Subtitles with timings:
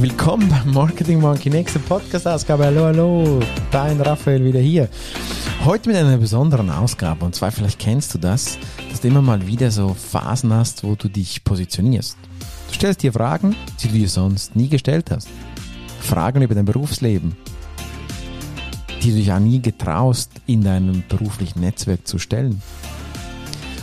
[0.00, 2.66] Willkommen beim Marketing Monkey, nächste Podcast-Ausgabe.
[2.66, 3.40] Hallo, hallo,
[3.72, 4.88] dein Raphael wieder hier.
[5.64, 8.58] Heute mit einer besonderen Ausgabe und zwar vielleicht kennst du das,
[8.90, 12.16] dass du immer mal wieder so Phasen hast, wo du dich positionierst.
[12.68, 15.26] Du stellst dir Fragen, die du dir sonst nie gestellt hast.
[16.00, 17.36] Fragen über dein Berufsleben,
[19.02, 22.62] die du dich auch nie getraust, in deinem beruflichen Netzwerk zu stellen.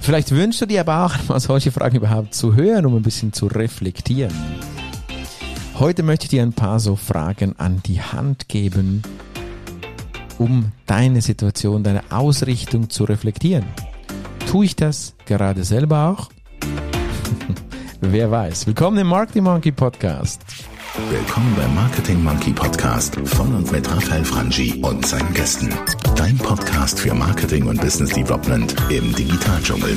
[0.00, 3.34] Vielleicht wünschst du dir aber auch mal solche Fragen überhaupt zu hören, um ein bisschen
[3.34, 4.32] zu reflektieren.
[5.80, 9.02] Heute möchte ich dir ein paar so Fragen an die Hand geben,
[10.36, 13.64] um deine Situation, deine Ausrichtung zu reflektieren.
[14.50, 16.30] Tue ich das gerade selber auch?
[18.00, 18.66] Wer weiß.
[18.66, 20.42] Willkommen im Marketing Monkey Podcast.
[21.10, 25.72] Willkommen beim Marketing Monkey Podcast von und mit Raphael Frangi und seinen Gästen.
[26.16, 29.96] Dein Podcast für Marketing und Business Development im Digitaldschungel.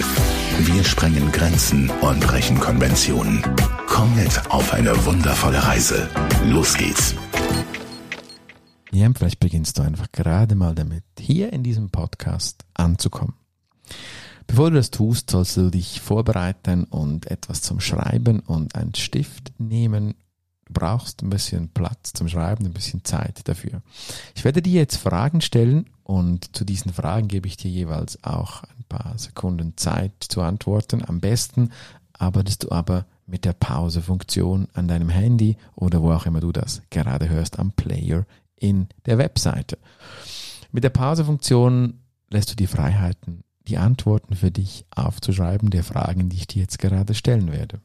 [0.60, 3.42] Wir sprengen Grenzen und brechen Konventionen.
[3.88, 6.08] Komm mit auf eine wundervolle Reise.
[6.46, 7.16] Los geht's.
[8.92, 13.34] Ja, vielleicht beginnst du einfach gerade mal damit, hier in diesem Podcast anzukommen.
[14.46, 19.54] Bevor du das tust, sollst du dich vorbereiten und etwas zum Schreiben und einen Stift
[19.58, 20.14] nehmen
[20.68, 23.82] Du brauchst ein bisschen Platz zum Schreiben, ein bisschen Zeit dafür.
[24.36, 28.64] Ich werde dir jetzt Fragen stellen und zu diesen Fragen gebe ich dir jeweils auch
[28.64, 31.04] ein paar Sekunden Zeit zu antworten.
[31.06, 31.72] Am besten
[32.14, 36.82] arbeitest du aber mit der Pause-Funktion an deinem Handy oder wo auch immer du das
[36.90, 38.26] gerade hörst am Player
[38.58, 39.78] in der Webseite.
[40.72, 46.38] Mit der Pause-Funktion lässt du die Freiheiten, die Antworten für dich aufzuschreiben der Fragen, die
[46.38, 47.80] ich dir jetzt gerade stellen werde.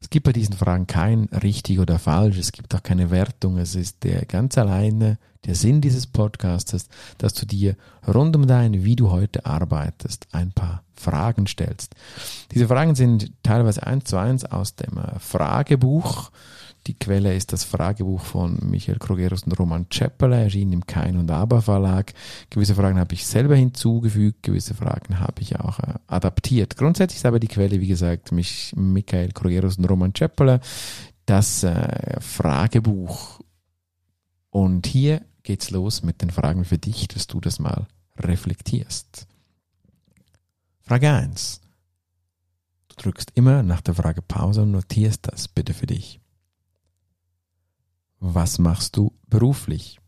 [0.00, 3.74] Es gibt bei diesen Fragen kein richtig oder falsch, es gibt auch keine Wertung, es
[3.74, 8.96] ist der ganz alleine der Sinn dieses Podcasts, dass du dir rund um dein, wie
[8.96, 11.94] du heute arbeitest, ein paar Fragen stellst.
[12.52, 16.30] Diese Fragen sind teilweise eins zu eins aus dem Fragebuch
[16.86, 21.30] die Quelle ist das Fragebuch von Michael Krogerus und Roman Ceppele, erschienen im Kein und
[21.30, 22.12] Aber Verlag.
[22.50, 26.76] Gewisse Fragen habe ich selber hinzugefügt, gewisse Fragen habe ich auch äh, adaptiert.
[26.76, 30.60] Grundsätzlich ist aber die Quelle, wie gesagt, mich, Michael Krogerus und Roman Ceppele,
[31.24, 33.40] das äh, Fragebuch.
[34.50, 39.28] Und hier geht's los mit den Fragen für dich, dass du das mal reflektierst.
[40.80, 41.60] Frage 1.
[42.88, 46.20] Du drückst immer nach der Frage Pause und notierst das bitte für dich.
[48.18, 50.00] Was machst du beruflich?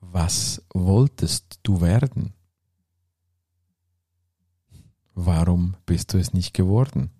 [0.00, 2.32] Was wolltest du werden?
[5.14, 7.10] Warum bist du es nicht geworden?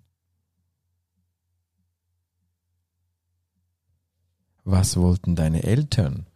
[4.63, 6.27] Was wollten deine Eltern,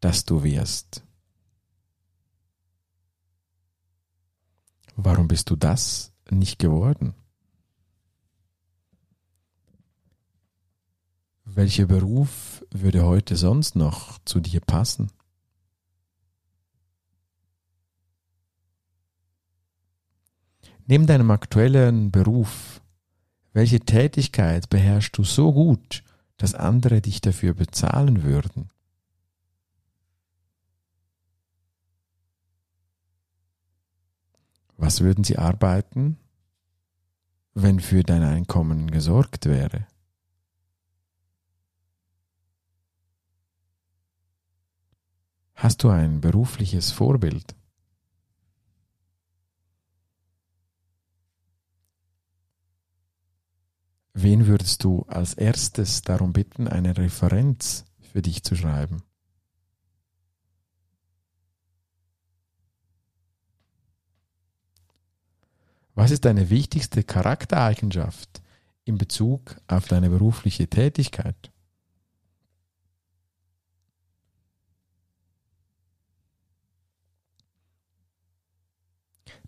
[0.00, 1.02] dass du wirst?
[4.94, 7.14] Warum bist du das nicht geworden?
[11.44, 15.10] Welcher Beruf würde heute sonst noch zu dir passen?
[20.86, 22.80] Neben deinem aktuellen Beruf,
[23.52, 26.04] welche Tätigkeit beherrschst du so gut,
[26.36, 28.70] dass andere dich dafür bezahlen würden?
[34.76, 36.18] Was würden sie arbeiten,
[37.54, 39.86] wenn für dein Einkommen gesorgt wäre?
[45.54, 47.54] Hast du ein berufliches Vorbild?
[54.24, 59.02] Wen würdest du als erstes darum bitten, eine Referenz für dich zu schreiben?
[65.94, 68.40] Was ist deine wichtigste Charaktereigenschaft
[68.86, 71.52] in Bezug auf deine berufliche Tätigkeit?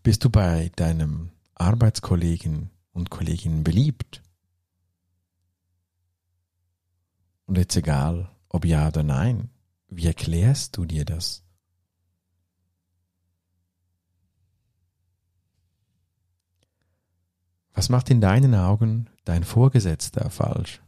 [0.03, 4.21] Bist du bei deinem Arbeitskollegen und Kolleginnen beliebt?
[7.47, 9.51] Und jetzt egal, ob ja oder nein,
[9.89, 11.45] wie erklärst du dir das?
[17.73, 20.83] Was macht in deinen Augen dein Vorgesetzter falsch?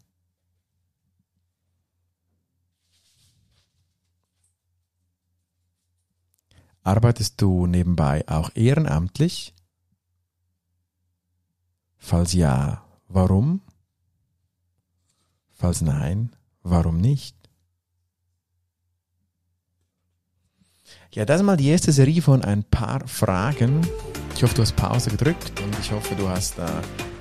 [6.82, 9.54] Arbeitest du nebenbei auch ehrenamtlich?
[11.98, 13.60] Falls ja, warum?
[15.52, 16.34] Falls nein,
[16.70, 17.36] warum nicht?
[21.12, 23.86] Ja, das ist mal die erste Serie von ein paar Fragen.
[24.34, 26.68] Ich hoffe, du hast Pause gedrückt und ich hoffe, du hast da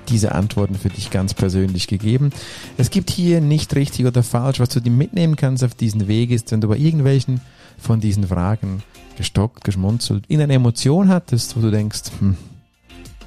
[0.08, 2.30] diese Antworten für dich ganz persönlich gegeben.
[2.76, 4.60] Es gibt hier nicht richtig oder falsch.
[4.60, 7.40] Was du dir mitnehmen kannst auf diesen Weg ist, wenn du bei irgendwelchen
[7.78, 8.82] von diesen Fragen
[9.16, 12.36] gestockt, geschmunzelt, in eine Emotion hattest, wo du denkst, hm,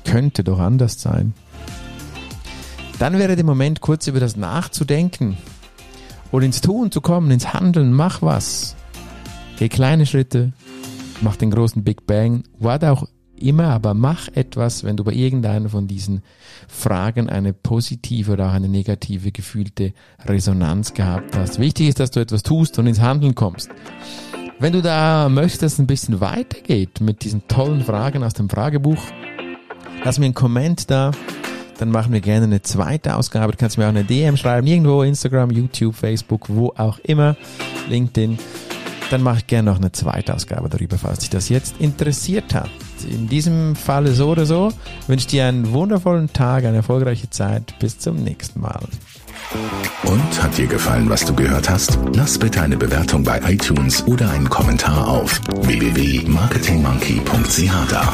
[0.05, 1.33] könnte doch anders sein.
[2.99, 5.37] Dann wäre der Moment, kurz über das nachzudenken
[6.31, 8.75] und ins Tun zu kommen, ins Handeln, mach was.
[9.57, 10.53] Geh kleine Schritte,
[11.21, 15.69] mach den großen Big Bang, was auch immer, aber mach etwas, wenn du bei irgendeiner
[15.69, 16.21] von diesen
[16.67, 19.93] Fragen eine positive oder auch eine negative gefühlte
[20.25, 21.59] Resonanz gehabt hast.
[21.59, 23.69] Wichtig ist, dass du etwas tust und ins Handeln kommst.
[24.59, 28.47] Wenn du da möchtest, dass es ein bisschen weitergeht mit diesen tollen Fragen aus dem
[28.47, 29.01] Fragebuch,
[30.03, 31.11] lass mir einen Comment da.
[31.81, 33.53] Dann machen wir gerne eine zweite Ausgabe.
[33.53, 37.35] Du kannst mir auch eine DM schreiben, irgendwo, Instagram, YouTube, Facebook, wo auch immer,
[37.89, 38.37] LinkedIn.
[39.09, 42.69] Dann mache ich gerne noch eine zweite Ausgabe darüber, falls dich das jetzt interessiert hat.
[43.09, 44.71] In diesem Falle so oder so
[45.07, 47.73] wünsche ich dir einen wundervollen Tag, eine erfolgreiche Zeit.
[47.79, 48.81] Bis zum nächsten Mal.
[50.03, 51.97] Und hat dir gefallen, was du gehört hast?
[52.13, 58.13] Lass bitte eine Bewertung bei iTunes oder einen Kommentar auf www.marketingmonkey.ch da.